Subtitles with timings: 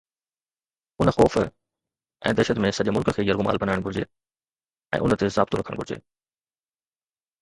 [1.01, 1.51] ان خوف ۽
[2.39, 4.07] دهشت ۾ سڄي ملڪ کي يرغمال بڻائڻ گهرجي
[5.01, 5.99] ۽ ان تي ضابطو رکڻ گهرجي